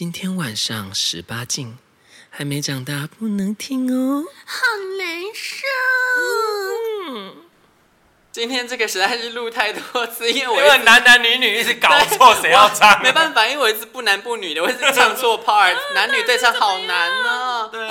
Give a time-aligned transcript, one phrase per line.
[0.00, 1.76] 今天晚上十八禁，
[2.30, 4.62] 还没长大不能听哦，好
[4.98, 5.66] 难受。
[7.10, 7.36] 嗯，
[8.32, 13.02] 今天这个实在是录太多次，因为我因为男男女女一直搞错，谁要 唱？
[13.02, 17.68] 没办法，因为我一直不男不女的，我一直唱错 part， 男女对唱好难哦。
[17.70, 17.86] 对。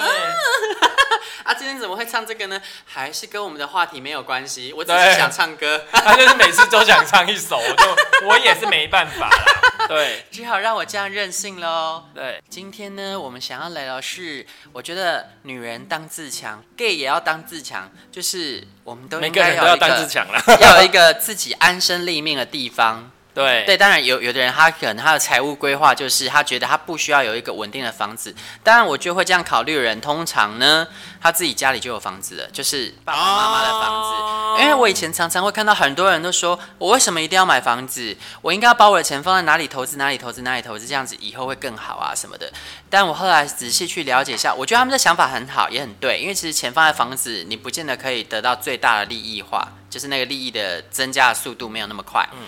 [1.44, 2.62] 啊，今天怎么会唱这个呢？
[2.86, 4.74] 还是跟我们的话题没有关系？
[4.74, 9.88] 我只是想唱歌， 他就是每次都想唱一首，我就 我也是没办法啦。
[9.88, 12.04] 对，只好让我这样任性喽。
[12.14, 23.12] 对，今天呢，我们想要聊的是，我觉得女人当自强，gay 也要当自强，就是我们都应该每个人都要当自强了，要有一个自己安身立命的地方。
[23.39, 28.35] 对对，当然有有的人他可能他的财务规划就是他觉得他不需要有一个稳定的房子。
[28.63, 30.85] 当然，我就会这样考虑的人，通常呢
[31.21, 34.21] 他自己家里就有房子了，就是爸爸妈妈的房子。
[34.21, 38.15] 哦、因为我以前常常会看到很多人都说，我为什么一定要买房子？
[38.41, 39.95] 我应该要把我的钱放在哪里投资？
[39.95, 40.41] 哪里投资？
[40.41, 40.85] 哪里投资？
[40.85, 42.51] 这样子以后会更好啊什么的。
[42.90, 46.20] 但我后来仔细去了解一下，我觉得他们的想法很好，也很对。
[46.20, 52.27] 因为其实钱放在房子，你不见得可以得到最大的利益化，就是那个利益的增加的速度没有那么快。
[52.34, 52.40] 嗯。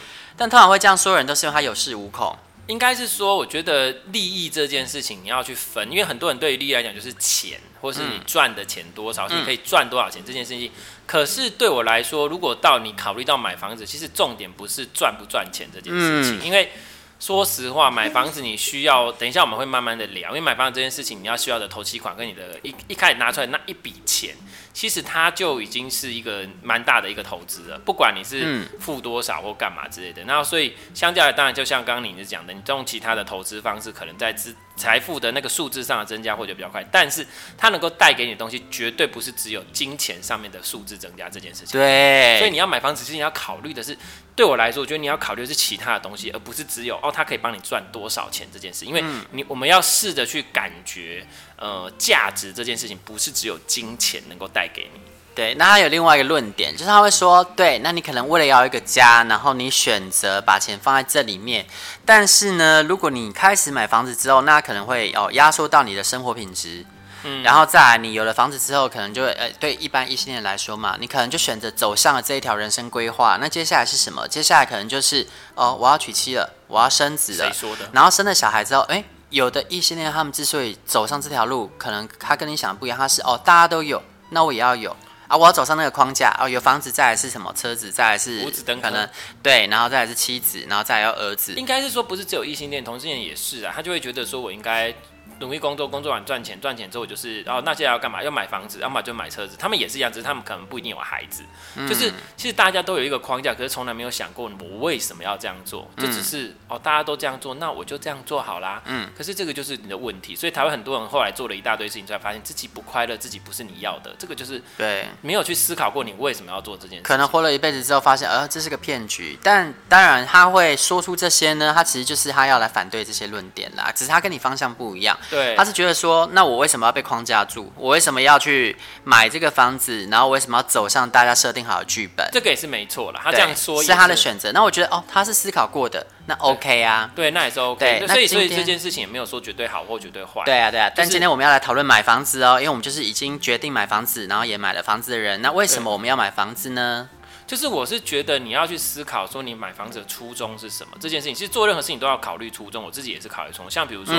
[0.42, 2.36] 但通常会这样说的人，都是因为他有恃无恐。
[2.66, 10.66] 应该是说，我觉得利益这件事情你要去分，因为很多人对于利益来讲就是钱，或是你赚的钱多少，嗯、你可以赚多少钱这件事情。
[10.66, 10.72] 嗯、
[11.06, 16.72] 可是对我来说，如果到你考虑到买房子，其实重点不是赚不赚钱这件事情，嗯、因为
[17.20, 24.36] 说实话，买房子你需要，等一下我们会慢慢的聊，因为买房子这件事情，你要需要的头期款跟你的一一开始拿出来那一笔钱。
[24.73, 30.23] 其实它就已经是一个蛮大的一个投资了，不管你是付多少或干嘛之类的。
[30.25, 36.83] 那所以相较来，当然就像刚刚你是讲的，你用其他的投资方式，可能在资财富的那个数字上的增加会就比较快。
[36.92, 37.25] 但是
[37.58, 41.80] 它能够带给你的东西，绝对不是只有金钱上面的数字增加这件事情。
[41.80, 42.38] 对。
[42.39, 43.95] 所以你要买房子，其实你要考虑的是，
[44.36, 48.86] 对我来说，我觉得你要考虑的是其他的东西，而不是只有哦，它可以帮你赚多少钱这件事。
[48.86, 51.27] 因为你我们要试着去感觉，
[51.58, 55.02] 呃，价值这件事情不是只有金钱能够带给你。
[55.34, 61.66] 对，那他有另外一个论点，就是他会说，对，那你可能为了要一个家，然后你选择把钱放在这里面，
[62.05, 66.86] 但是呢，如果你开始买房子之后，那可能会哦压缩到你的生活品质，
[67.23, 74.28] 嗯，然后再来你有了房子之后，可能就会，呃，对一般异性恋来说嘛，你可能就选择走向了这一条人生规划，那接下来是什么？
[74.28, 77.89] 接下来可能就是哦，我要娶妻了，我要生子了，谁说的？
[77.93, 84.95] 然后生了小孩之后，哎，有的异性恋他们之所以走上这条路，可能他跟你想的不一样，他是哦，大家都有，那我也要有。
[85.27, 87.53] 啊，我要走上那个框架哦，有房子，再来是什么？
[87.55, 89.08] 车子，再来是五子登科，可能
[89.42, 91.53] 对，然后再来是妻子，然后再来要儿子。
[91.53, 94.93] 应该是说，不是只有异性恋，同性恋也是啊，他就会觉得说我应该。
[95.42, 98.24] 努力工作，工作完赚钱，赚钱之后就是，然后那接下来要干嘛？
[98.24, 99.58] 要买房子，要么就买车子。
[99.60, 101.44] 他们也是一样，只是他们可能不一定有孩子。
[101.76, 105.90] 嗯、就是其实大家都有一个框架，可是从来没有想过我为什么要这样做。
[105.98, 108.82] 就只是、嗯、哦，大家都这样做，那我就这样做好啦。
[108.86, 109.10] 嗯。
[109.18, 114.16] 可是这个就是你的问题，所以台湾很多人后来做了一大堆事情，才发现自己不快乐，自己不是你要的。
[114.20, 117.04] 这个就是对，没有去思考过你为什么要做这件事。
[117.04, 119.40] 可能活了一辈子之后，发现呃这是个骗局。
[119.42, 123.92] 但当然他会说出这些呢，他其实就是他要来反对这些论点啦。
[123.96, 125.18] 只是他跟你方向不一样。
[125.31, 125.55] 对。
[125.55, 126.30] 他是觉得说。
[126.33, 127.71] 那我为什么要被框架住？
[127.75, 130.07] 我为什么要去买这个房子？
[130.12, 132.27] 然后我为什么要走上大家设定好的剧本？
[132.31, 134.51] 这个也是没错了，他这样说是他的选择。
[134.51, 138.00] 那我觉得哦，他是思考过的，那 OK 啊，对，对，那也是 OK。
[138.00, 140.44] 对，所以所以这件事情也没有说绝对好或绝对坏。
[140.45, 140.89] 对啊，对啊。
[140.89, 145.42] 就是、但今天我们要来讨论买房子哦，因为我们就是已经决定买房子，然后也买了房子的人。
[145.42, 147.09] 那为什么我们要买房子呢？
[147.51, 152.81] 就是我是觉得你要去思考说你买房子的初衷是什么这件事情，其实做任何事情都要考虑初衷。
[152.81, 154.16] 我自己也是考虑初衷，像比如说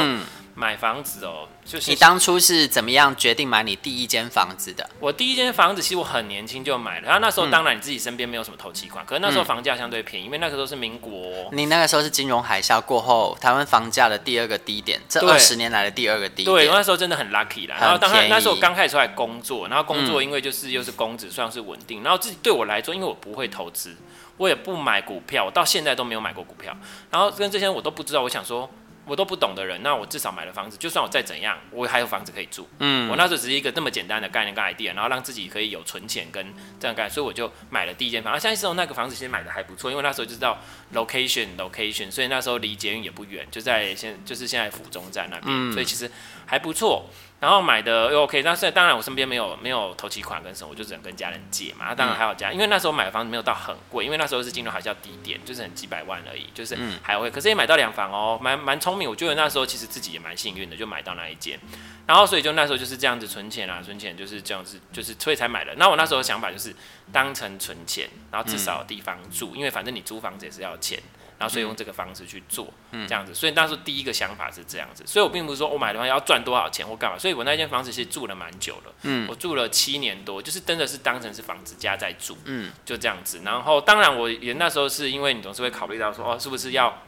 [0.54, 4.86] 买房子哦，就是你当初是怎么样决定买你第一间房子的？
[5.00, 11.48] 我第一间房子其实我很年轻就买了，然后那时候当然你自己身边没有什么投期款，可是那时候房价相对便宜，因为那个时候是民国。
[11.52, 16.54] 你那个时候是金融海啸过后台湾房价的第二个低点，这二十年来的第二个低点。
[16.54, 17.78] 对，那时候真的很 lucky 啦。
[17.80, 23.96] 然后当然那时候我刚开始出来工作，然后工作因为就是又是工资算是稳定，然后自己对我来说，因为我不会投资。
[24.36, 26.76] 我也不买股票，我到现在都没有买过股票。
[27.10, 28.68] 然后跟这些我都不知道，我想说，
[29.04, 32.68] 我都不懂的人，那我至少买了房子，就算我再怎样，我还有房子可以住。
[32.78, 38.32] 嗯，我那时候只是一个这么简单的概念跟 idea，然后让自己可以有存钱跟这样干，所以我就买了第一间房。
[38.32, 40.58] 啊，现在时候那个房子其实买的还不错，因为那时候就知道
[40.94, 46.10] location location，所以那时候离捷运也不远，就在现就是现在府中站那边，嗯，所以其实
[46.46, 47.06] 还不错。
[47.42, 51.92] 然后买的又 OK，但是当然我身边没有没有投期款跟什么，我就只能跟家人借嘛。
[51.92, 57.28] 当然还有家，因为那时候买的房子没有到很贵，因为那时候是金融海啸低点，就是很几百万而已，就是还会。
[57.28, 59.10] 可是也买到两房哦，蛮蛮聪明。
[59.10, 61.58] 我觉得那时候其实自己也蛮幸运的，就买到那一间。
[62.06, 65.74] 然后所以就那时候就是这样子存钱啊，存钱就是这样子，就是所以才买的。
[65.74, 66.72] 那我那时候的想法就是
[67.10, 71.02] 当成存钱，然后至少有地方住，因为反正你租房子也是要钱。
[71.42, 73.34] 然后所以用这个方式去做，嗯，这样子。
[73.34, 77.18] 所以当时第一个想法是这样子，所以我并不是说我买的话要赚多少钱或干嘛。
[77.18, 83.40] 所以我那间房子其实住了蛮久了，嗯，我住了七年多，就是真的是当成是房子家在住，嗯，就这样子。
[83.44, 87.02] 然后当然我也那时候是因为你总是会考虑到说，哦，是不是要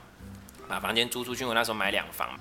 [0.67, 1.45] 把房间租出去？
[1.45, 2.37] 我那时候买两房，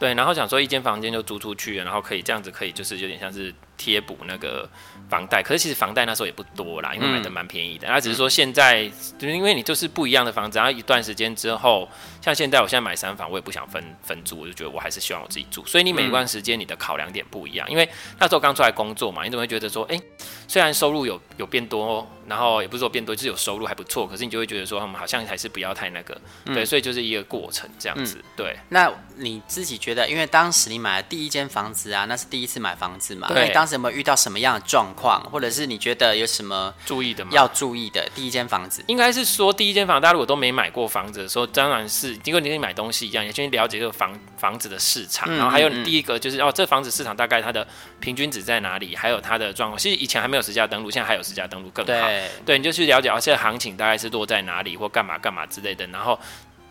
[0.00, 3.54] 对，然后想说一间房间就租出去，然后可以这样子，可以就是有点像是。
[3.78, 4.66] 贴补那个
[5.08, 7.86] 房贷，可是其实房贷那时候也不多啦，因为买的蛮便宜的。
[7.88, 8.88] 那、嗯、只是说现在，
[9.18, 11.88] 就是因为你就是不一样的房子，然后一段时间之后，
[12.20, 15.64] 像现在我现在买三房，我也不想分分租，我就觉得我还是希望我自己住。
[15.66, 17.88] 所以你每一段时间你的考量点不一样，因为
[18.18, 20.02] 那时候刚出来工作嘛，你怎么会觉得说，哎、欸，
[20.48, 28.22] 虽然收入有有变多，然后也不是说变多，就是有收入还不错，可是你就会觉得说，他们好像还是不要太那个，对，所以就是一个过程这样子。
[28.36, 37.30] 对，那你自己觉得，因为当时你买的第一间房子啊，那是第一次买房子嘛，对，当时有没有遇到什么样的状况，或者是你觉得有什么注意的吗？
[37.32, 38.84] 要注意的，第一间房子？
[38.88, 47.66] 应该是说第一间房，大家如果都没买过房子的时候，当然是因为你跟买东西一样，也先了解这个房房子的市场，然后还有你第一个就是哦，这房子市场大概它的
[48.00, 49.78] 平均值在哪里，还有它的状况。
[49.78, 51.92] 其实以前还没有实价登录，现在还有实价登录更好。
[51.92, 56.18] 对，对，你就去了解哦，现在行情大概是落在哪里，或干嘛干嘛之类的，然后。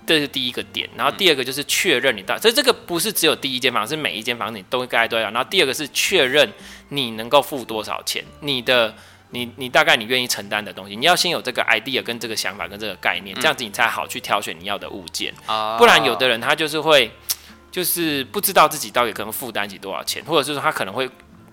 [0.07, 5.23] 这是第一个点，然后第二个就是确认你到，所以这个不是只有第一间房，是每一间房你都应该都要。
[5.31, 6.47] 然后第二个是确认
[6.89, 8.94] 你能够付多少钱，你的
[9.31, 15.33] 你你大概你愿意承担的东西，你要先有这个 idea 跟这个想法跟这个概念，这样子你才好去挑选你要的物件。
[15.79, 17.12] 不然有的人他就是会
[17.75, 21.10] 就是不知道自己到底可能负担起多少钱，或者是说他可能会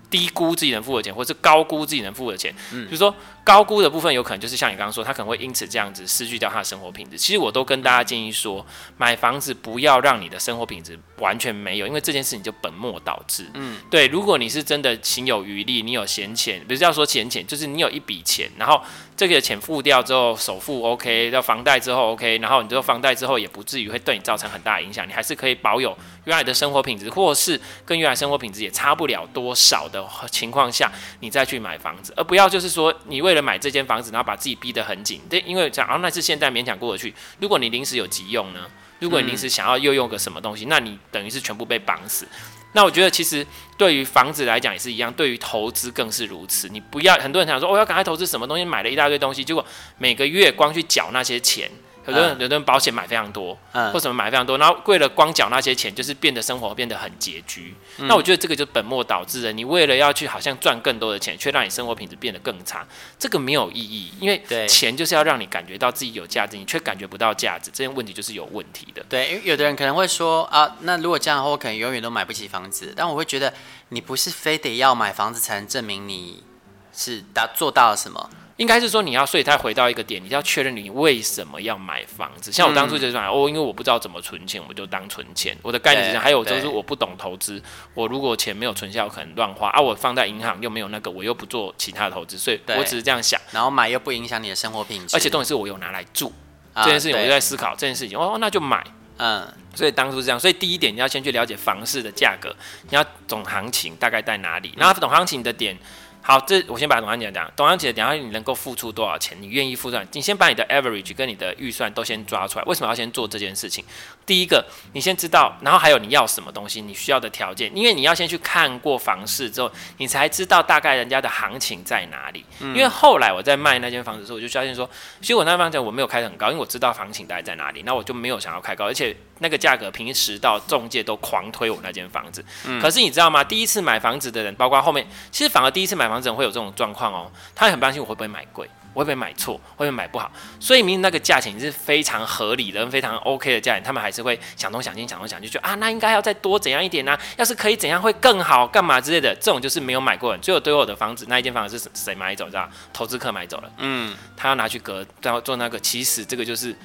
[0.09, 2.55] 低估自己能付的钱，或者是高估自己能付的钱。
[2.71, 3.13] 嗯，比如说。
[3.45, 7.17] 高估的部分有可能就是像你刚刚说，他可能会因此这样子失去掉他的生活品质。
[7.17, 8.65] 其实我都跟大家建议说，
[8.95, 13.45] 买房子不要让你的生活品质完全没有，因为这件事情就本末倒置。
[13.55, 14.07] 嗯，对。
[14.07, 18.81] 如果你是真的情有余力，你有闲钱，不是要说闲钱，就是你有一笔钱，然后
[19.17, 37.13] 这个钱付掉之后，首付 OK，到房贷之后 OK，然后你这个房贷之后也不至于会对你造成很大的影响，你还是可以保有原来的生活品质，或是跟原来生活品质也差不了多少的情况下，你再去买房子，而不要就是说你为了买这间房子，然后把自己逼得很紧，对，因为讲啊，那是现在勉强过得去。
[37.39, 38.61] 如果你临时有急用呢？
[38.99, 42.25] 如果你临时想要又用个什么东西，那你等于是全部被绑死。
[42.71, 43.45] 那我觉得其实
[43.77, 46.69] 对于房子来讲也是一样，对于投资更是如此。
[46.69, 49.63] 你不要很多人想说，我、要赶快投资什么东西，买了一大堆东西，结果
[49.97, 51.69] 每个月光去缴那些钱。
[52.05, 57.73] 有的人，有的人保险买非常多，嗯，或什么买非常多，然后为了光缴那些钱，就是变得生活变得很拮据。
[57.97, 58.07] 嗯。
[58.07, 59.51] 那我觉得这个就本末倒置了。
[59.51, 62.85] 你为了要去好像赚更多的钱，却让你生活品质变得更差，
[63.17, 64.13] 这个没有意义。
[64.19, 69.03] 因为钱就是要让你感觉到自己有价值，你却感觉不到价值，这些问题就是有问题的。
[69.07, 72.93] 对，因为有的人可能会说啊，那如果这样的话，我可能永远都买不起房子。
[72.95, 73.53] 但我会觉得，
[73.89, 76.43] 你不是非得要买房子才能证明你
[76.91, 78.29] 是达做到了什么。
[78.57, 82.51] 应该是说你要，所以他回到一个点，你要确认你为什么要买房子。
[82.51, 85.57] 像我当初就是说，哦，因为我不知道怎么存钱，我就当存钱。
[85.63, 87.59] 我的概念是这样，还有就是我不懂投资，
[87.95, 89.81] 我如果钱没有存下，我可能乱花啊。
[89.81, 93.41] 我放在银行又没有那个，我又不做其他的投资，所以我只是这样想。
[93.51, 96.31] 然后买又不影响你的生活品质，而且重点是我有拿来住，
[96.75, 98.15] 这件事情我就在思考这件事情。
[98.15, 98.85] 哦，那就买，
[99.17, 99.47] 嗯。
[99.73, 105.75] 所以当初是这样，所以第一点你要先去了解房市的价格，你要懂行情大概在哪里，然后懂行情的点。
[106.25, 112.63] 好，这我先把董安姐讲，董安姐讲下你能够付出多少钱，你愿意付出，你先把你的 average 跟你的预算都先抓出来。
[112.63, 113.83] 为什么要先做这件事情？
[114.25, 122.45] 第一个，你先知道，然后还有你要什么东西，你需要的条件，因为你要先去看过房市之后，你才知道大概人家的行情在哪里。
[122.61, 124.89] 嗯、因为后来我在卖那间房子的时候，我就发现说，
[125.19, 132.43] 其实我那间房子我没有开得很高，因为我知道行情大概在哪里，那我就没有想要开高，而且那个价格平时到中介都狂推我那间房子。
[132.65, 133.43] 嗯、可是你知道吗？
[133.43, 138.69] 第一次买房子的人，包括后面，其实反而第一次买房子的人会有这种状况哦，他很担心我会不会买贵。
[138.93, 139.55] 我会不会买错？
[139.55, 140.31] 会不会买不好？
[140.59, 147.19] 所以明明那个价钱是非常合理的、非常 OK 的价钱，他们还是会想东想西、想东想西，就觉得啊，那应该要再多怎样一点呢、啊？
[147.35, 148.67] 要是可以怎样会更好？
[148.67, 149.33] 干嘛之类的？
[149.41, 150.39] 这种就是没有买过人。
[150.41, 152.45] 最后对我的房子那一间房子是谁买走？
[152.45, 152.69] 知道？
[152.93, 153.71] 投资客买走了。
[153.77, 155.79] 嗯，他要拿去隔，然后做那个。
[155.79, 156.77] 其实这个就是。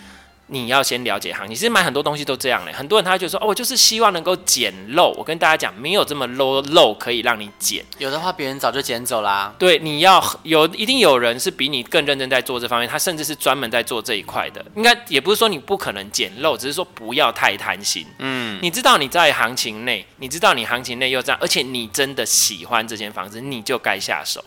[0.49, 2.73] 你要先了解行情，其实买很多东西都这样嘞。
[2.73, 5.15] 很多人他就说，哦，我就是希望能够捡漏。
[5.17, 7.85] 我跟大家讲，没有这么 low 漏可以让你捡。
[7.99, 9.55] 有的话，别人早就捡走啦。
[9.59, 14.65] 对，你要有，一定有人是比你更认真在做这方面，他甚至是专门在做这一块的。
[14.75, 18.07] 应该也不是说你不可能捡漏，只是说不要太贪心。
[18.19, 24.43] 嗯，你知道你在行情内，你知道你行情内又这样，而且你真的喜欢这间房子，你就该下手。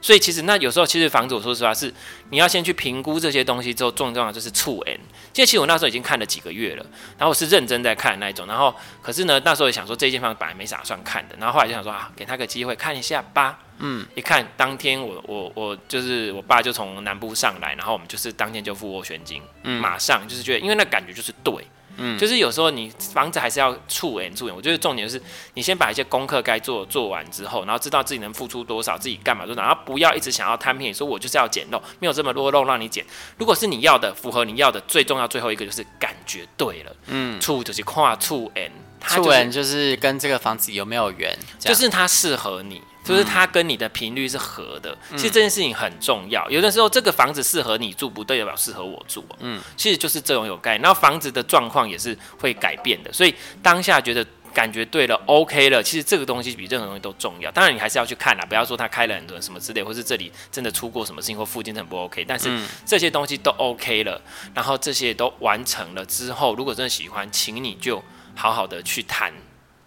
[0.00, 1.92] 所以其实那有时候其实房子，我说实话是
[2.30, 4.98] 你要先去评估这些东西之后，重重要就是触 N。
[5.32, 6.86] 其实我那时候已经看了几个月了，
[7.18, 13.58] 然后我是认真在看那一种，然后可是呢那时候也想说这间房子本来没啥打算看的，然后后来就想说啊，给他个机会看一下吧。
[13.78, 21.54] 嗯，一看当天我我我就是我爸就从南部上来，然后我们就是当天就付斡旋金，嗯，马上就是觉得因为那感觉就是对。
[21.96, 25.22] 嗯，就是有时候你房子还是要触眼触眼，我觉得重点就是
[25.54, 33.04] 你先把一些功课该做做完之后，然后知道自己能付出多少，自己干嘛多少，然后不要一直想要贪便宜，说我就是要捡漏，没有这么多漏让你捡。
[33.36, 36.96] 如果是你要的，符合你要的，最重要最后一个就是感觉对了。
[37.06, 42.82] 嗯，触就是跨触眼，触眼就是跟这个房子有没有缘，就是它适合你。
[43.02, 46.48] 就是它跟你的频率是合的，嗯、其实这件事情很重要。
[46.50, 49.24] 有的时候这个房子适合你住，不代表适合我住。
[49.38, 50.82] 嗯，其实就是这种有概念。
[50.82, 55.82] 然后房子的状况也是会改变的，所以当下觉得感觉对了，OK 了。
[55.82, 57.50] 其实这个东西比任何东西都重要。
[57.52, 62.24] 当然你还是要去看啦，不要说他开了很多人什么之类，或是这里真的出过什么事情或附近很不 OK。
[62.26, 62.50] 但是
[62.84, 64.20] 这些东西都 OK 了，
[64.54, 68.02] 然后这些都完成了之后，如果真的喜欢，请你就
[68.34, 69.32] 好好的去谈。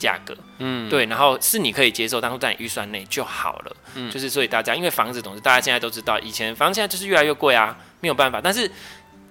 [0.03, 8.69] 价格，嗯，对，然后是你可以接受，但是在你预算内就好了，嗯，就是所以大家，因为房子总是大家现在都知道，以前房子现在就是越来越贵啊，没有办法，但是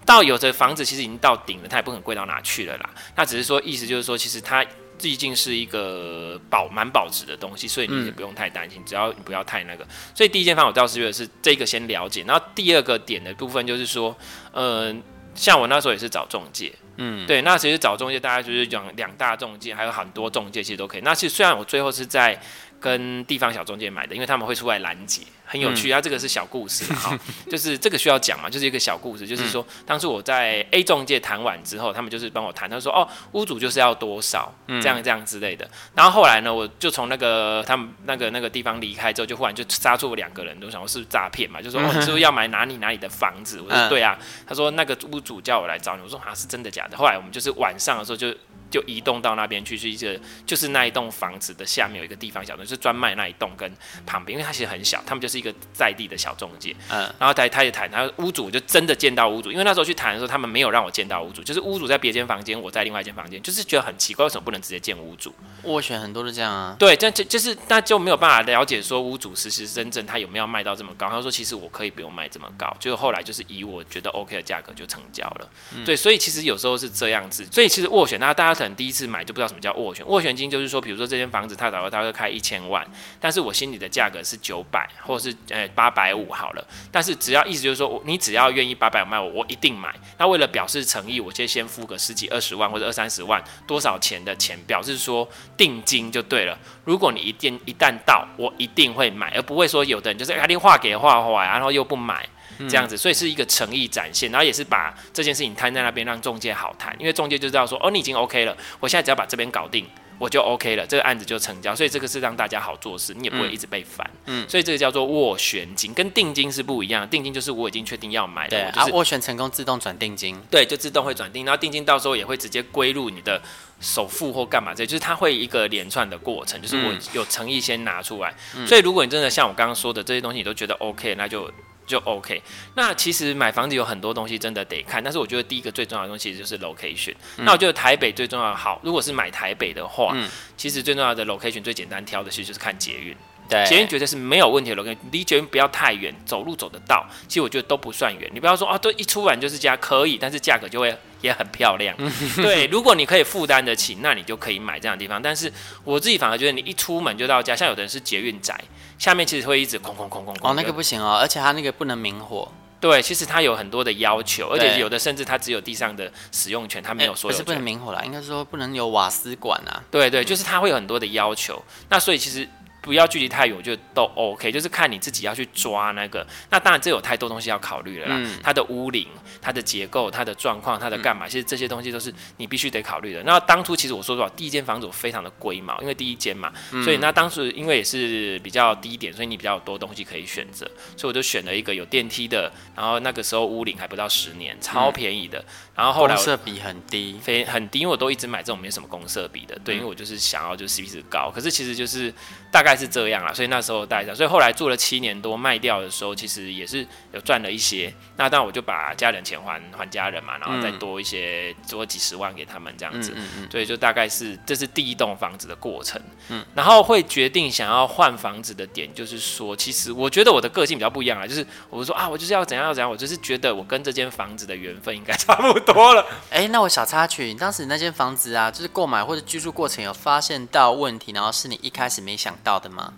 [0.06, 4.64] 到有的房子其实已经到顶了，它也不可能贵到哪去了啦，那只是说意思就是说，其实它
[4.98, 14.16] 毕竟是一个保蛮保值的东西，所以你也不用太担心，嗯、只要你不要太那个，所以第一间房我倒是觉得是这个先了解，然后第二个点的部分就是说，
[14.52, 14.96] 嗯、呃。
[15.34, 21.00] 像我那时候也是找中介，嗯，对，那其实找中介，大家就是讲两大中介，还有很多中介，其实都可以。
[21.02, 22.38] 那其实虽然我最后是在
[22.80, 25.22] 跟地方小中介买的，因为他们会出来拦截。
[25.52, 27.14] 很有趣，啊、这个是小故事哈，
[27.50, 35.70] 就是这个需要讲嘛，就是一个小故事，就是说当初我在 A 中介谈完之后，他们就是帮我谈，他说哦，屋主就是要多少，这样这样之类的。
[35.94, 43.60] 然后后来呢，我就从那个他们那个那个地方离开之后，就忽然就杀出了两个人，都想我是不是诈骗嘛，就说哦，你是不是要买哪里哪里的房子？
[43.60, 46.96] 我说对啊，他说那个屋主叫我来找你，我说啊是真的假的？
[46.96, 48.34] 后来我们就是晚上的时候就。
[48.72, 53.70] 就移动到那边去，是一个就是那一栋房子的下面有一个地方小中，就是专卖那一栋跟
[54.06, 56.74] 旁边，因为它其实很小，他们就是一个在地的小中介。
[56.88, 65.34] 嗯，然后他他也谈，然后屋主就真的见到屋主，因为那时候去谈的时候，他们没有让我见到屋主，就是屋主在别间房间，我在另外一间房间，就是觉得很奇怪，为什么不能直接见屋主？
[65.64, 66.74] 斡旋很多是这样啊。
[66.78, 71.08] 对，但就就是那就没有办法了解说屋主实实真正他有没有卖到这么高。
[71.08, 75.50] 他说其实我可以不用卖这么高，就后来就是以我觉得 OK 的价格就成交了。
[75.74, 79.42] 嗯、对，所以其实有时候是这样子，所以其实斡旋，那大家可能第一次买就不。
[79.42, 80.06] 知道什么叫斡旋？
[80.06, 82.86] 斡旋金就是说，比如说这间房子他找到他会开一千万，
[83.18, 86.64] 但是我心里的价格是九百，或是呃八百五好了。
[86.92, 89.92] 但是只要意思就是说，你只要愿意八百五卖我，我一定买。
[90.16, 96.56] 那为了表示诚意，我就先付个十几二十万或者二三十万，多少钱的钱，表示说定金就对了。
[96.84, 102.28] 如果你一定一旦到，我一定会买，而不会说有的人就是打电话给画画，然后又不买。
[102.68, 109.86] 这样子，所以是一个诚意展现，然后也是把这件事情摊在那边，让中介好谈，因为中介就知道说，哦，你已经 OK 了，我现在只要把这边搞定，
[110.18, 114.08] 我就 OK 了，这个案子就成交，所以这个是让大家好做事，你也不会一直被烦。
[114.26, 123.40] 嗯，所以这个叫做斡旋金，跟定金是不一样，定金就是我已经确定要买的，对，就是斡旋成功自动转定金，对，就自动会转定，然后定金到时候也会直接归入你的
[123.80, 131.50] 首付或干嘛这，就是它会一个连串的过程，就是我有诚意先拿出来，嗯、所以如果你真的像我刚刚说的这些东西你都觉得 OK，那就。
[131.86, 132.42] 就 OK，
[132.74, 137.14] 那其实买房子有很多东西真的得看，但是我觉得第一个最重要的东西就是 location。
[137.38, 143.16] 嗯、那我觉得台北最重要的好，如果是买台北的话，嗯、其实最重要的 location 最简单挑的其实就是看捷运。
[143.48, 148.30] 对，捷运绝对是没有问题的 location，离捷运不要太远，走路走得到，其实我觉得都不算远。
[148.32, 151.96] 你不要说啊，都一出来就是家可以，但是价格就会也很漂亮。
[152.36, 155.22] 对，如果你可以负担得起，那你就可以买这样的地方。
[155.22, 155.50] 但是
[155.84, 158.60] 我自己反而觉得，你一出门就到家，像有的人是捷运宅。
[158.98, 160.50] 下面其实会一直空空空空空。
[160.50, 162.46] 哦，那个不行哦，而且它那个不能明火。
[162.78, 167.44] 对，其实它有很多的要求，而且有的甚至它只有地上的使用权，它没有所有权。
[167.44, 169.82] 不是不能明火啦，应该说不能有瓦斯管啊。
[169.90, 171.62] 对对，就是它会有很多的要求。
[171.88, 172.48] 那所以其实。
[172.82, 176.26] 不要距离太远，我觉得都 OK，就是看你自己要去抓那个。
[176.50, 178.16] 那当然，这有太多东西要考虑了啦。
[178.18, 179.06] 嗯、它的屋龄、
[179.40, 183.22] 它的结构、它的状况、它的干嘛，嗯、其实这些东西都是你必须得考虑的。
[183.22, 192.52] 那当初其实我说实话，第一间房子我非常的龟毛，因为第一间嘛，嗯、所以那当时因为也是比较低点，所以你比较多东西可以选择，所以我就选了一个有电梯的。
[192.74, 195.44] 然后那个时候屋龄还不到十年，超便宜的。
[195.72, 199.56] 嗯、然后后来公设比很低，非很低，因为我都一直买这种没什么公设比的。
[199.64, 202.12] 对，因为我就是想要就是 CP 值高，可是其实就是
[202.50, 202.72] 大概。
[202.82, 203.32] 是这样啦。
[203.32, 207.94] 所以那时候带着，所以后来做了七年多，卖掉的时候其实也是有赚了一些。
[208.16, 213.12] 那当然我就把家人钱还还家人嘛，然后再多一些，多几十万给他们这样子。
[213.14, 216.00] 嗯嗯，所以就大概是这是第一栋房子的过程。
[216.30, 225.60] 嗯，然后会决定想要换房子的点，就是说，其实我觉得我的个性比较不一样啊，就是我说啊，我就是要怎样要怎样，我就是觉得我跟这间房子的缘分应该差不多
[225.94, 226.06] 了。
[226.30, 232.92] 哎，那我小插曲，你当时那间房子啊，就是购买或者居住过程有发现到问题，然后是你一开始没想到的吗？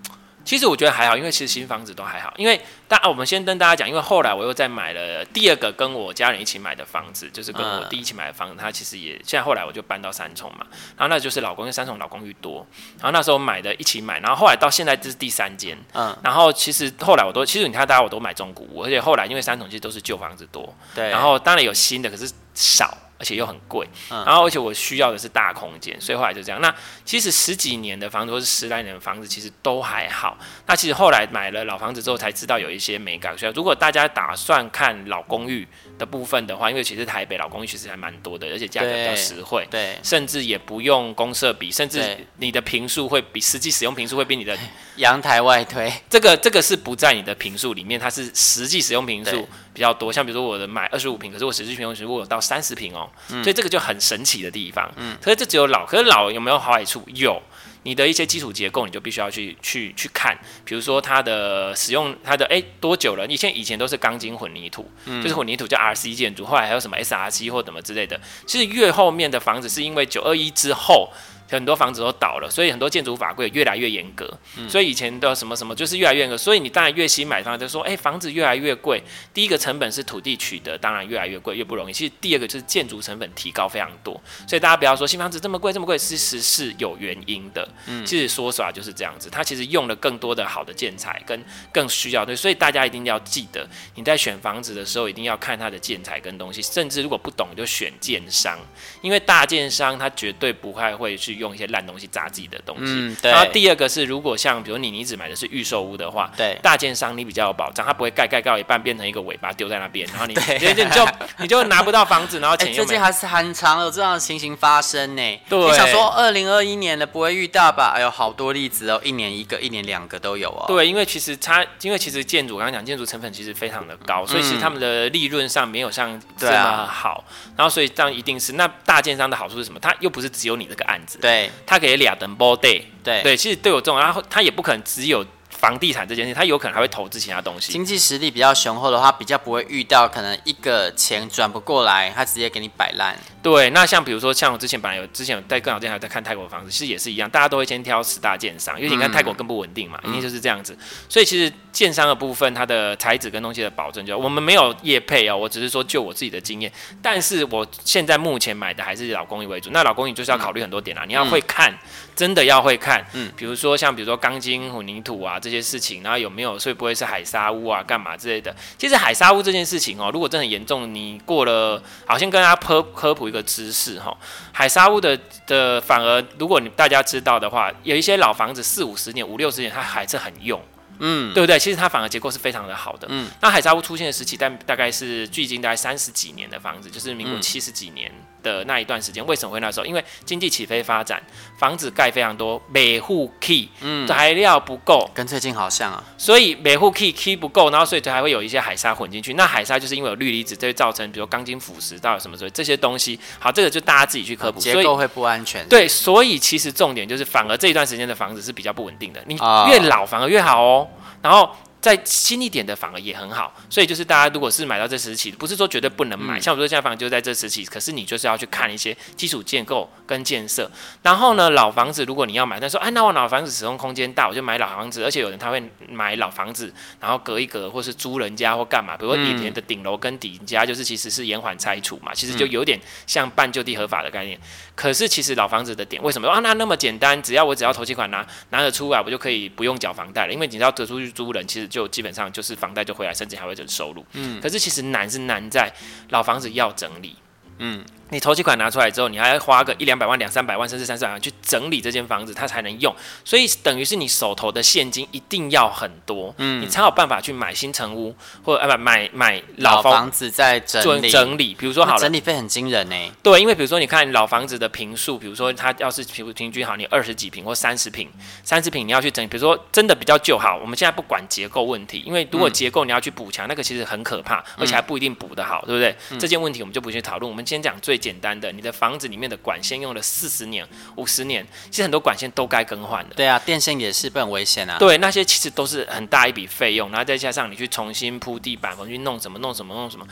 [0.45, 2.31] 其实我觉得还好，因为其实新房子都还好。
[2.37, 8.57] 因为大、啊，我们先跟大家讲，因为后来我又再买了第二个跟我家人一起买的房子，就是跟我弟一起买的房子。
[8.61, 10.67] 他其实也现在后来我就搬到三重嘛，
[10.99, 12.57] 然后那就是老公，因为三重老公寓多。
[12.99, 15.79] 然后那时候买的一起买，然后后来到现在这是第三间。
[15.95, 16.15] 嗯。
[16.23, 20.75] 然后其实后来我都，其实你看大家我都买中古屋，而且后来因为三重其实都是旧房子多。
[20.95, 21.09] 对。
[21.09, 22.97] 然后当然有新的，可是少。
[23.17, 26.61] 而且又很贵，然后而且我需要的是大空间，所以后来就这样。
[26.61, 30.37] 那其实十几年的房子或是十来年的房子，其实都还好。
[30.67, 33.39] 那其实后来买了老房子之后，才知道有一些美感。
[33.39, 44.59] 所以如果大家打算看老公寓的部分的话，因为其实台北老公寓其实还蛮多的，而且价格比较实惠，对，甚至也不用公设比，甚至你的平数会比实际使用平数会比你的
[44.97, 45.91] 阳台外推。
[46.11, 49.49] 这个这个是不在你的平数里面，它是实际使用平数。
[49.75, 54.91] 比较多，像比如说我的买二十五平，可是我实际平均如果有到三十平哦，嗯、所以这个就很神奇的地方。
[54.97, 57.03] 嗯，所以这只有老，可是老有没有好坏处？
[57.15, 57.43] 有，
[57.83, 63.27] 你的一些基础结构你就必须要去去去看，比如说它的使用，它的哎多久了？
[63.27, 68.21] 以前以前都是钢筋混凝土，嗯、就是混凝土叫 RC 建筑，后来还有什么 SRC 或什么之类的。
[68.47, 71.13] 其实越后面的房子是因为九二一之后。
[71.51, 74.33] 很多房子都倒了，所以很多建筑法规越来越严格。
[74.57, 76.37] 嗯、所以以前的什么什么就是越来越严格。
[76.37, 79.03] 所以你当然越新买房就说，哎、欸，房子越来越贵。
[79.33, 81.93] 第一个成本是土地取得，当然越来越贵，越不容易。
[81.93, 84.21] 其实第二个就是建筑成本提高非常多。
[84.49, 87.69] 所以大家不要说新房子这么贵这么贵，其实是有原因的。
[87.87, 92.35] 嗯，其实说实话就是这样子，它其实用了更多的好的建材跟更需要对。
[92.35, 96.63] 所以大家一定要记得，你在选房子的时候一定要看它的建材跟东西。
[96.63, 98.59] 甚至如果不懂，就选建商，
[99.03, 101.34] 因为大建商他绝对不太会去。
[101.35, 111.07] 用一些烂东西砸自己的东西，嗯、对然后第二个是，如果像比如你你只买的是预售屋的话，对，大建商你比较有保障，他不会盖盖盖一半变成一个尾巴丢在那边， 然后你对你就
[111.39, 112.85] 你就拿不到房子，然后钱 又没。
[112.85, 115.41] 最近还是很常有这样的情形发生呢。
[115.49, 117.93] 对，你想说二零二一年的不会遇到吧？
[117.97, 120.65] 哎呦，好多例子哦，一年一个，一年两个都有哦。
[120.69, 127.25] 对，因为其实它，因为其实建筑，我刚刚讲建筑成本其实非常的高，所以其实他们的利润上没有像这么好。
[127.27, 129.81] 啊、然后所以这样一定是那大建商的好处是什么？
[129.81, 133.23] 他又不是只有你这个案子，对，他给俩等 body，对。
[133.23, 135.25] 对，其实对我这种，然后他也不可能只有
[135.65, 137.73] 房地产这件事，他有可能还会投资其他东西。
[137.73, 143.17] 经济实力比较雄厚的话，比较不会遇到可能一个钱转不过来，他直接给你摆烂。
[143.43, 150.77] 对，那像比如说像我之前本来有之前有在更早之前还在看泰国的房子，其实也是一样，大家都会先挑十大建商，因为你看泰国更不稳定嘛，一定、嗯、就是这样子。
[151.09, 156.71] 所以其实建商的部分，它的材质跟东西的保证就，就我们没有业配哦，我只是说就我自己的经验。
[157.01, 161.75] 但是我现在目前买的还是老公寓为主，那老公寓就是要考虑很多点啦，嗯、你要会看，
[162.17, 168.55] 真的要会看，嗯，比如说像比如说钢筋混凝土啊这些事情，然后有没有，所以不会是海沙屋啊干嘛之类的。
[168.79, 174.17] 其实海沙屋这件事情哦，如果真的很严重，你过了，好，先跟大家科科普一个知识哈，
[174.53, 180.61] 海沙屋的的反而，如果你大家知道的话，有一些老房子四五十年、五六十年，它还是很用，
[180.99, 181.59] 嗯，对不对？
[181.59, 183.29] 其实它反而结构是非常的好的，嗯。
[183.41, 188.13] 那海沙屋出现的时期，但大概是距今大概三十几年的房子，就是民国七十几年。
[188.45, 189.87] 嗯的那一段时间，为什么会那时候？
[189.87, 191.21] 因为经济起飞发展，
[191.57, 199.33] 房子盖非常多，每户 key，嗯，材料不够，跟最近好像啊，所以每户 key key 不够，然后所以就还会有一些海沙混进去。
[199.33, 203.19] 那海沙就是因为有氯离子，这会造成比如钢筋腐蚀到什么之类这些东西。
[203.39, 205.67] 好，这个就大家自己去科普，结构会不安全。
[205.67, 209.23] 对，所以其实重点就是，反而这一段时间的房子是比较不稳定的。
[209.27, 210.89] 你越老反而越好哦，
[211.23, 211.49] 然后。
[211.85, 220.71] 再新一点的反而也很好，所以就是大家如果是买到这时期，不是说绝对不能买，嗯、像我说现在房子就在这时期，可是你就是要去看一些基础建构跟建设。
[221.03, 225.05] 然后呢，老房子如果你要买，他说，哎，那我老房子使用空间大，我就买老房子。
[225.05, 228.97] 而且有人他会买老房子，然后隔一隔，或是租人家或干嘛。
[228.97, 234.41] 比如说以前的顶楼跟底家，就是其实是延缓拆除嘛，其实就有点像半就地合法的概念。
[234.75, 236.41] 可是其实老房子的点为什么啊？
[236.41, 241.69] 那那么简单，只要我只要头期款拿拿得出来，我就可以不用缴房贷了，因为你要得出去租人，其实。
[241.75, 244.07] 就基本上就是房贷就回来，甚至还会有收入。
[244.13, 245.69] 嗯，可是其实难是难在
[246.11, 247.17] 老房子要整理。
[247.59, 247.85] 嗯。
[248.15, 252.95] 你头期款拿出来之后，你还要花个一两百万、两三百万，甚至三四百万去整理这间房子，它才能用。
[253.25, 261.55] 所以等于是你手头的现金一定要很多，嗯，你才有办法去买新城屋，或者啊不买买老房，子在整理整理。
[261.55, 262.97] 比如说好了，整理费很惊人呢。
[263.21, 268.09] 对，因为比如说你看老房子的坪数，比如说它要是平平均好，你二十几坪或三十坪，
[268.45, 275.97] 三十坪你要去整理，比如说真的比较旧好，我们现在不管结构问题，因为如果结构你要去补强，那个其实很可怕，而且还不一定补得好，对不对？
[276.11, 283.15] 嗯、这件问题我们就不去讨论，我们先讲最简单的，你的房子里面的管线用了四十年、五十年，其实很多管线都该更换的。
[283.15, 284.77] 对啊，电线也是不很危险啊。
[284.79, 290.07] 对，那些其实都是很大一笔费用，然后再加上你去重新铺地板，重新弄什么弄什么弄什么。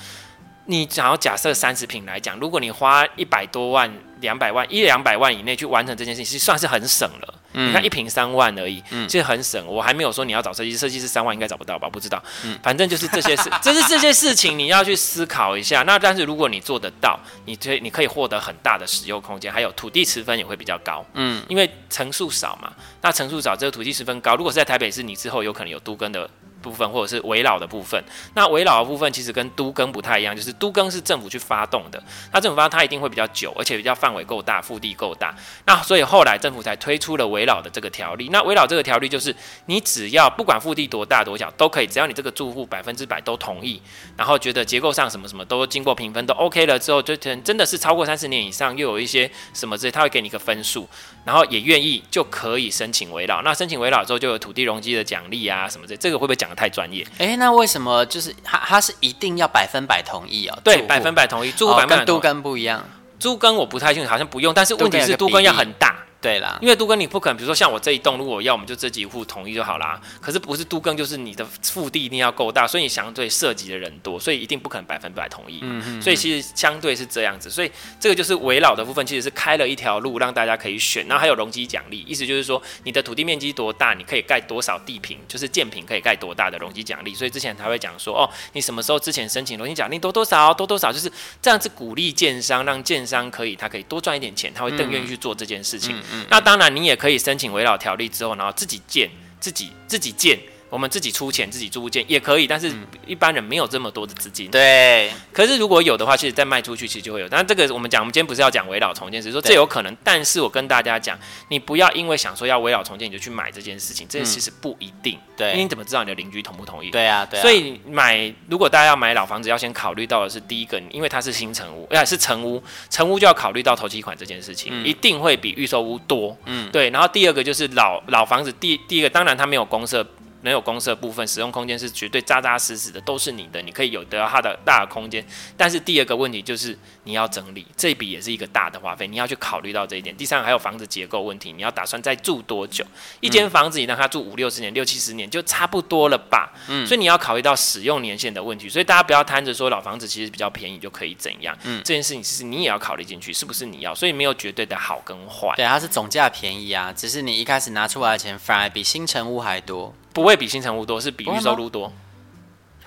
[0.66, 7.34] 你想要假设三十平来讲，如果你花一百多万、两百万、一两百万以内去完成这件事情，其实算是很省了。
[7.54, 9.66] 嗯、你看一平三万而已，其实很省。
[9.66, 11.88] 我还没有说你要找设计师，设计师三万应该找不到吧？
[11.88, 12.22] 不知道。
[12.44, 15.82] 嗯、反正就是这些事，就是这些事情你要去思考一下。
[15.82, 21.04] 那但是如果你做得到，你可你可以获得很大的使用空间，还有土地持分也会比较高。
[21.14, 22.72] 嗯，因为层数少嘛，
[23.02, 24.36] 那层数少，这个土地持分高。
[24.36, 26.30] 如果是在台北市，你之后有可能有都更的。
[26.62, 28.02] 部分或者是围老的部分，
[28.34, 35.34] 那围老的部分其实跟都更不太一样，就是都更是政府去发动的，那政府发它一定会比较久，而且比较范围够大，腹地够大，
[35.66, 38.28] 那所以后来政府才推出了围老的这个条例。
[38.30, 39.34] 那围老这个条例就是
[39.66, 43.82] 你只要不管腹地多大多小都可以，只要你这个住户百分之百都同意，
[44.16, 50.88] 然后觉得结构上什么什么都经过评分都 OK 了之后，就真的是超过三十年以上，又有一些什么之类，他会给你一个分数，
[51.24, 53.42] 然后也愿意就可以申请围老。
[53.42, 56.51] 那申请围老之后就有土地容积的奖励啊什么的，这个会不会讲？
[56.54, 58.04] 太专业，哎、欸，那为什么？
[58.06, 60.58] 就是他他是一定要百分百同意哦？
[60.62, 62.84] 对，百分百同意，住户百分百同意，跟都更不一样，
[63.18, 65.96] 猪跟我不太清楚，好像不用，但是问题是都跟要很大。
[66.22, 70.00] 对啦，因为都更你不可能，比如说像我这一栋，如果要我们就这几户同意就好啦。
[70.20, 75.58] 可是不是都更，就是你的腹地一定要够大，所以你相对涉及的人多，所以一定不可能百分百同意。
[75.62, 76.00] 嗯嗯。
[76.00, 87.12] 所以其实相对是这样子，所以这个就是围绕的部分，其实是开了一条路让大家可以选，然后还有容积奖励，意思就是说你的土地面积多大，你可以盖多少地坪，就是建坪可以盖多大的容积奖励。
[87.12, 95.96] 所以之前他会讲说，哦，你什么时候之前申请容积奖励多多少多多少，就是这样子鼓励建商，让建商可以他可以多赚一点钱，他会更愿意去做这件事情。
[95.96, 96.11] 嗯嗯。
[96.30, 96.96] 那当然你也。
[97.02, 100.38] 可以申请围绕条例之后，然后自己建，自己自己建。
[100.72, 102.72] 我们自己出钱自己租建也可以，但是
[103.06, 104.50] 一般人没有这么多的资金。
[104.50, 105.10] 对。
[105.30, 107.28] 可是如果有的话，其实再卖出去其实就会有。
[107.28, 109.94] 但这个我们讲，我们今天不是要讲围绕重建，只是说这有可能。
[110.02, 115.18] 但是我跟大家讲，你不要因为想说要围绕重建你就去买这件事情，这其实不一定。
[115.36, 115.50] 对。
[115.50, 116.90] 因为你怎么知道你的邻居同不同意？
[116.90, 117.38] 对啊，对。
[117.42, 126.34] 所以买，如果大家要买老房子，要先考虑到的是第一个，因为它是新成屋，哎，是成屋，成屋就要考虑到头期款这件事情，一定会比预售屋多。
[126.46, 126.70] 嗯。
[126.72, 126.88] 对。
[126.88, 130.02] 然后第二个就是老老房子，第第一个当然它没有公设。
[130.42, 135.24] 没有公设部分，使用空间是绝对扎扎实实的，都是你的，你可以有得到它的大的空间。
[135.56, 140.14] 但是第二个问题就是你要整理，这笔也是一个大的花费，你要去考虑到这一点。
[140.16, 142.84] 第三个还有房子结构问题，你要打算再住多久？
[143.20, 146.52] 一间房子你让它住五六十年、六七十年就差不多了吧？
[146.68, 148.68] 嗯，所以你要考虑到使用年限的问题。
[148.68, 151.56] 所以大家不要贪着说老房子其实比较便宜就可以怎样？
[151.62, 153.94] 嗯，这件事情其实你也要考虑进去，是不是你要？
[153.94, 155.54] 所以没有绝对的好跟坏。
[155.56, 159.94] 对，它是总价便宜啊，只是你一开始拿出来的钱反而比新成屋还多。
[160.12, 161.92] 不会比新城屋多，是比预售屋多。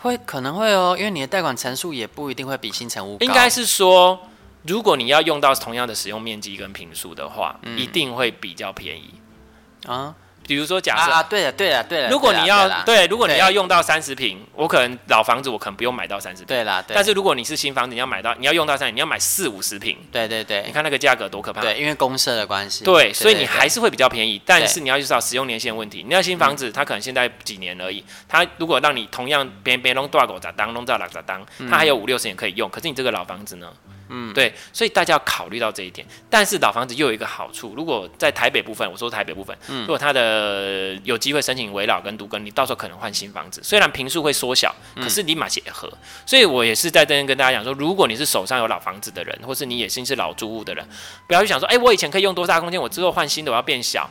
[0.02, 3.26] 会可能会哦，因为你的贷款层数也不一定会比新城屋高。
[3.26, 4.20] 应该是说，
[4.64, 9.16] 如果你要用到同样的使用面积跟平数的话，一定会比较便宜
[9.86, 10.14] 啊。
[10.48, 16.84] 比如说，假设啊，对了，对了，对了，如果你要对，如果你要用到三十平，我可能老房子我可能不用买到三十平，对啦。
[16.88, 21.62] 但是如果你是新房子，你要买到，你要用到三十，你要买四五十平，对对对，你看那个价格多可怕。
[21.62, 22.84] 对，因为公社的关系。
[22.84, 26.04] 对，所以你还是会比较便宜，但是你要遇到使用年限问题。
[26.08, 32.70] 你要新房子，它可能现在几年而已，它如果让你同样别别弄多少个咋当，弄到哪咋当，它还有五六十年可以用。
[32.70, 33.68] 可是你这个老房子呢？
[34.10, 36.06] 嗯，对，所以大家要考虑到这一点。
[36.30, 45.88] 但是老房子又有一个好处，如果在台北部分，我说台北部分，嗯，如果它的有机会申请围老跟都更，你到时候可能换新房子，虽然平数会缩小，可是立马结合。
[45.92, 50.88] 嗯、所以我也是在这边跟大家讲说，如果你是手上有老房子的人，或是你也是是老租屋的人，
[51.28, 54.10] 不要去想说，哎、欸，我以前可以用多大空间，我之后换新的我要变小。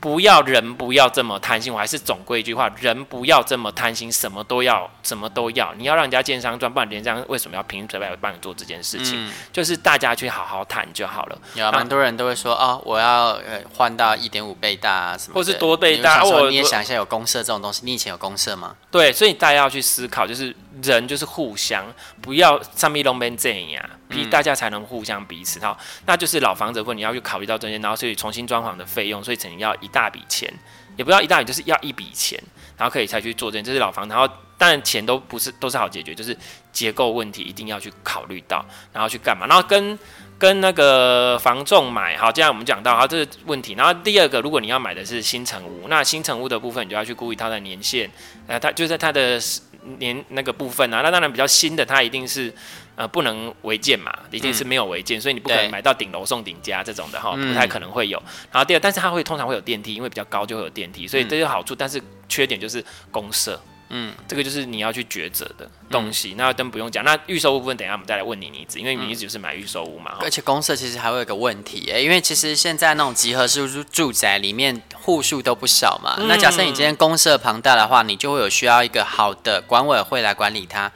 [0.00, 5.74] 不要人不要这么贪心，我还是总归一句话，人不要这么贪心，什么都要，什么都要。
[5.74, 9.14] 你要让人家建商赚，不然人家为什么要凭嘴巴帮你做这件事情？
[9.16, 11.38] 嗯、就是大家去好好谈就好了。
[11.54, 16.24] 有蛮多人都会说哦，我要呃换到一点五倍大啊什么，或是多倍大。
[16.24, 18.74] 我你也想一下，有公社这种东西，你以前有公社吗？
[18.90, 21.84] 对，所以大家要去思考，就是人就是互相，
[22.22, 25.58] 不要上面拢变这样，比大家才能互相彼此。
[25.60, 30.52] 好，那就是老房子，或你要去考虑到这些，然后所以重新装潢的费用，所以肯定要一大笔钱。
[30.96, 32.38] 也不要一大笔，就是要一笔钱，
[32.76, 34.14] 然后可以才去做这件，这是老房子。
[34.14, 36.36] 然后当然钱都不是都是好解决，就是
[36.72, 39.46] 结构问题一定要去考虑到，然后去干嘛？
[39.46, 39.98] 然后跟
[40.38, 43.74] 跟那个房仲买，好，这样我们讲到好这个问题。
[43.74, 48.10] 然后第二个，如果你要买的是新城屋，那新城屋的部分你就要去估它的年限，
[48.46, 49.40] 呃，它就在它的
[49.98, 51.00] 年那个部分啊。
[51.00, 52.52] 那当然比较新的，它一定是
[53.00, 58.22] 呃不能违建嘛，一定是没有违建，嗯、所以你不可能买到顶楼送顶家这种的哈，不太可能会有。
[58.52, 63.58] 然后第二，但是它会通常会有电梯，因为比较高就会有电梯，所以这有好处，但是缺点就是公社。
[63.92, 66.32] 嗯，这个就是你要去抉择的东西。
[66.32, 70.18] 嗯、那灯不用讲，那预售屋部分等一下我们再来问你妮子，因为你妮子就是买预售屋嘛。
[70.20, 76.14] 而且公社其实还会有个问题，因为其实现在那种集合式住住宅里面户数都不少嘛。
[76.18, 80.92] 嗯、那假设你今天公社庞大的话，你就会有需要一个好的管委会来管理它。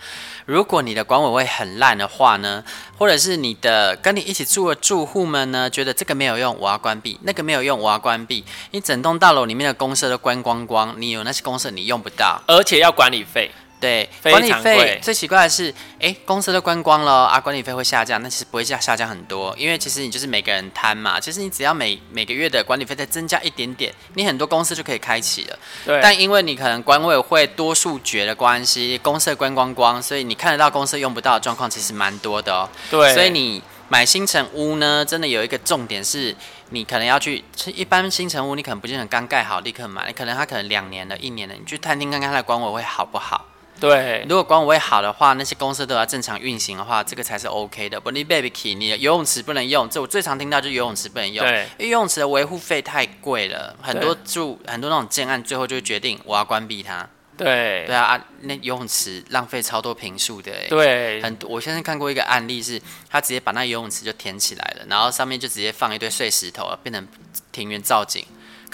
[0.47, 2.63] 如果你的管委会很烂的话呢，
[2.99, 8.45] 或者是你的跟你一起住的住户们呢，觉得这个没有用，我要关闭；那个没有用，我要关闭。
[8.71, 13.51] 你整栋大楼里面的公设都关光光，你有那些公设你用不到，而且要管理费。
[13.85, 25.59] 对，管理费最奇怪的是，哎，公司都关光了啊，管理费会下降，但其实不会下下降很多，因为其实你就是每个人摊嘛，其实你只要每每个月的管理费再增加一点点，你很多公司就可以开启了。
[25.85, 32.67] 对，但因为你可能管委会多数决的关系，公司关光光，所以你看得到公司用不到的状况其实蛮多的哦。
[32.91, 36.35] 对，所以你买新城屋呢，真的有一个重点是，
[36.71, 43.45] 你可能要去，一般新城屋你可能不见得刚盖好立刻买，你可能它可能两年了、一年了，你去探听看看它的管委会好不好。
[43.81, 48.01] 对，如果管委会好的话，那些公司都要正常运行的话，这个才是 OK 的。
[48.01, 57.07] 不，你 baby key，你的游泳池不能用，这我最常听到就是游泳池不能用，对，因为游泳池的维护费太贵了，很多住很多那种建案最后就决定我要关闭它。
[57.37, 61.51] 对，对啊，那游泳池浪费超多坪数的，对，很多。
[61.51, 67.09] 我现在看过一个案例是，他直接把那游泳池就填起来了，然后上面就直接放一堆碎石头，变成
[67.51, 68.25] 庭园造景。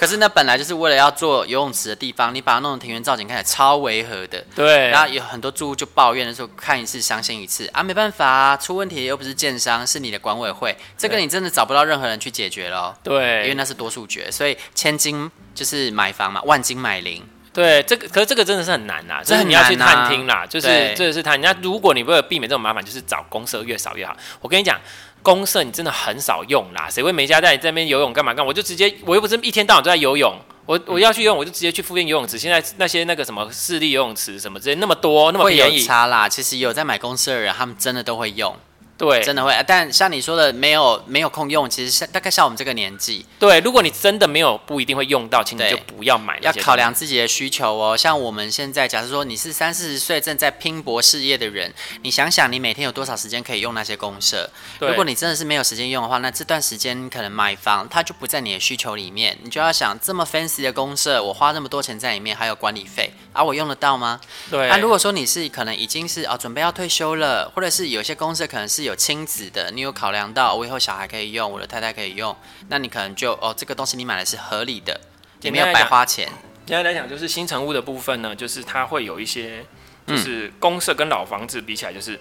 [0.01, 4.43] 可是那本来就是为了要做游泳池的地方，你把它弄成庭园造景，看起来超违和的。
[4.55, 4.89] 对。
[4.89, 12.95] 然后有很多住户就抱怨的时候，看一次相信一次啊，没办法啊，出问题又不是建商，是你的管委会，这个你真的找不到任何人去解决喽。
[13.03, 13.43] 对。
[13.43, 17.23] 因为那是多数决，所以千金就是买房嘛，万金买邻。
[17.53, 21.39] 对，这个可是这个真的是很难呐，就是你要去探听啦，就是这个是探。
[21.41, 24.17] 那如果你为了避免这种麻烦，就是找公社越少越好。
[24.39, 24.81] 我跟你讲。
[25.21, 28.45] 公社你真的很少用啦，谁会没家带你在那边游泳干嘛干？
[28.45, 32.37] 我就直接，我又不是一天到晚都在游泳，我我要去游泳，我就直接去附近游泳池。
[32.37, 35.83] 现在那些那个什么市立游泳池什么之类那么多，那么便宜。
[35.83, 38.55] 差啦，其实有在买公社的人，他们真的都会用。
[39.01, 46.37] 对，真的会，但像你说的，没有没有空用，其实像大概像我们这个年纪，对，如果你真的没有不一定会用到，请你就不要买。
[46.41, 47.97] 要考量自己的需求哦。
[47.97, 54.47] 像我们现在，假设说你是三四十岁正在拼搏事业的人，你想想你每天有多少时间可以用那些公社？
[54.79, 64.21] 对如果你真的是没有时间用的话，那这段时间可能买房它就不在你的需求里面，你就要想这么 fancy 的公社，我花那么多钱在里面，还有管理费，而、啊、我用得到吗？
[64.51, 64.67] 对。
[64.69, 69.71] 那、啊、如果说你是可能已经是哦准备要退休了，或者是有些公社可能是有亲子的。
[69.71, 72.35] 你有考量到我以后小孩可以用，我的太太可以用，
[72.69, 74.99] 那你可能就哦，这个东西你买的是合理的，
[75.41, 76.27] 也没有白花钱。
[76.65, 79.65] 简单来讲，就是新成屋的部分呢，就是它会有一些，
[80.05, 82.19] 就是公社跟老房子比起来，就是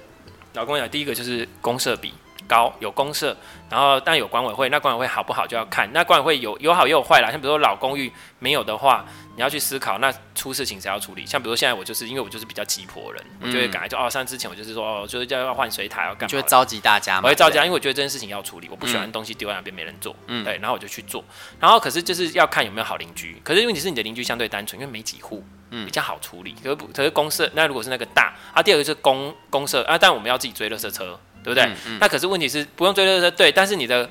[0.54, 2.14] 老公讲第一个就是公社比
[2.48, 3.36] 高，有公社，
[3.68, 9.04] 然后但有管委会，那管委会好不好就要看，那管委会有有好也有坏啦，像比如说老公寓没有的话。
[9.36, 11.24] 你要去思考，那出事情谁要处理？
[11.24, 21.24] 像比如说现在我就是因为我就是比较急迫人，嗯、我就会赶快就哦，像之前我就是说哦，就是要要换水塔要干嘛，就会召集大家嘛，我会召集，因为我觉得这件事情要处理，我不喜欢东西丢在那边没人做，嗯，对，然后我就去做，
[21.58, 26.54] 然后可是就是要看有没有好邻居，可是问题是你的邻居相对单纯，因为没几户，嗯，比较好处理。
[26.62, 31.64] 可是可是公社，那如果是那个大啊，第二个是公公社啊，但我们要自己追垃圾车，对不对？
[31.64, 34.10] 嗯嗯、那可是问题是不用追垃圾车，对，但是你的。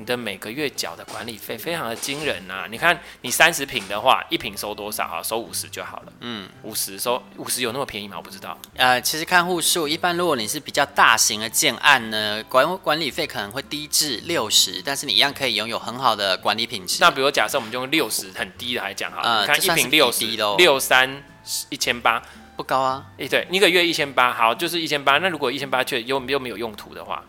[0.00, 2.66] 你的每个月缴的管理费非常的惊人呐、啊！
[2.70, 5.04] 你看，你三十平的话，一平收多少？
[5.04, 6.12] 啊，收五十就好了。
[6.20, 8.16] 嗯，五十收五十有那么便宜吗？
[8.16, 8.56] 我不知道。
[8.76, 16.96] 呃，其实看户数，一般如果你是比较大型的建案呢，管管理费可能会低至六十，但是你一样可以拥有很好的管理品质。
[17.02, 20.24] 那比如假设我们就用六十很低的来讲哈，呃、你看一平六十，
[20.56, 21.22] 六三
[21.68, 22.22] 一千八
[22.56, 23.04] 不高啊？
[23.18, 25.18] 诶，对，一个月一千八，好，就是一千八。
[25.18, 27.22] 那如果一千八却又又没有用途的话？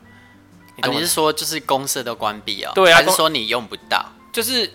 [0.84, 2.72] 你，啊、你是说就是公社都关闭哦？
[2.76, 4.06] 对啊，还是说你用不到？
[4.32, 4.66] 就是、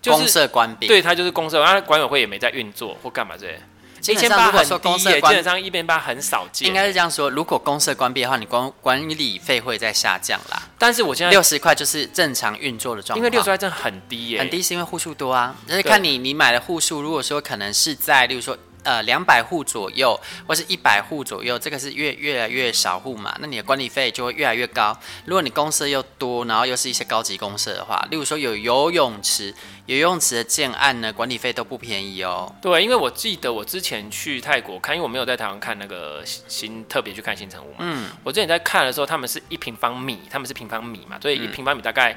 [0.00, 3.60] 就是、公社关闭，对，它就是公设，那管委会也没在运作或干嘛这些。
[4.06, 6.68] 一千八很低耶，基本上一千八很少见。
[6.68, 10.62] 应该是这样说，如果公社关闭的话，你管管理费会在下降啦。
[10.78, 15.56] 但是我现在六十块就是正常运作的状况，因为六十块真的很低耶，很低是因为户数多啊。
[15.66, 18.54] 就是看你你买的户数，如果说可能是在，例如说
[18.84, 24.96] 呃两百户左右，或是一百户左右，这个是越越来越少户嘛，那你的管理费就会越来越高。
[25.24, 29.52] 如果你公司又多，然后又是一些高级公司的话，例如说有游泳池，
[29.86, 32.54] 游泳池的建案呢，管理费都不便宜哦。
[32.62, 42.16] 对，因为我记得我之前去泰国看，因为我没有在台湾看那个新特别去看新城屋嘛，嗯，我之前在看的时候，他们是一平方米，他们是平方米嘛，所以一平方米大概。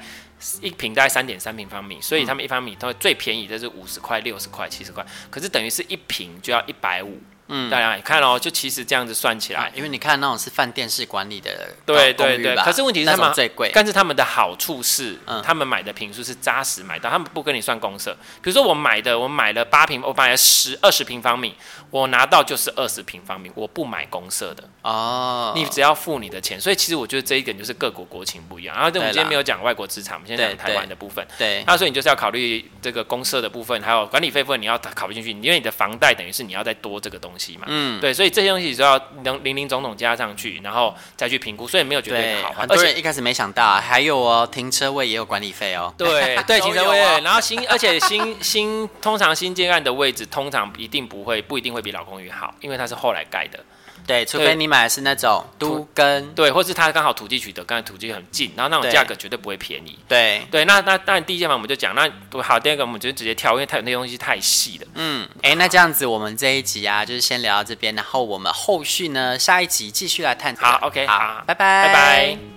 [0.62, 7.20] 一平大概三点三平方米，所以他们一方米都会最便宜的是五十块、六十块、七十块，可是等于是一平就要一百五。
[7.48, 12.56] 嗯，大家也看哦，就其实这样子算起来，啊、因为你看那种是饭店式管理的，对对对。
[12.58, 18.16] 可是问题是他们最贵，但是他们的好处是，嗯、他们买的平数是扎实买到，他们不跟你算公设。
[18.42, 21.56] 比如说我买的，我买了八平，我买了十二十平方米，
[21.90, 25.54] 我拿到就是二十平方米，我不买公设的哦。
[25.56, 28.76] 你只要付你的钱，所以其实我觉得这一点就是各国国情不一样。
[28.76, 31.26] 然后，我们今天没有讲外国资产，我们现在讲台湾的部分。
[31.38, 37.66] 对，那所以你就是要考虑这个公设的部分，还有管理费部分，你要考虑进去，因为你的房贷等于是你要再多这个东西嘛。
[37.68, 38.14] 嗯，对。
[38.14, 42.54] 所以这些东西都要能零零总总加上去，然后再去评估，所以没有绝对的好。
[42.54, 45.94] 很多人一开始没想到，还有哦，停车位也有管理费哦。
[45.98, 53.60] 对 对，停车位，然后新，而且新新通常新建案的位置，通常一定不会不一定会比老公寓好，因为它是后来盖的。
[54.06, 59.98] 对，除非你买的是那种都跟，对，或是它刚好土地取得刚才土地很近，然后那种价格绝对不会便宜。
[60.08, 62.10] 对对，那那当然第一件嘛，我们就讲那
[62.42, 64.88] 好，第二个我们就直接跳，因为它有那东西太细了。
[64.96, 70.68] 嗯，哎，那这样子我们这一集啊，就是先聊到这边，然后我们后续呢，下一集继续来探讨。
[70.68, 72.57] 好，OK，好，好拜拜，拜拜。